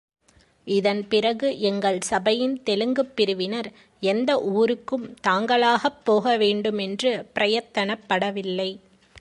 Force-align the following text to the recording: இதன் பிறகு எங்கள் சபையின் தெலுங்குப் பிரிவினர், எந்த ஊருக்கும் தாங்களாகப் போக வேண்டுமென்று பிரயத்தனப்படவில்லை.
இதன் 0.67 1.07
பிறகு 1.07 1.59
எங்கள் 1.59 2.01
சபையின் 2.01 2.61
தெலுங்குப் 2.65 3.15
பிரிவினர், 3.15 3.71
எந்த 3.99 4.41
ஊருக்கும் 4.41 5.13
தாங்களாகப் 5.27 6.01
போக 6.03 6.37
வேண்டுமென்று 6.37 7.25
பிரயத்தனப்படவில்லை. 7.35 8.77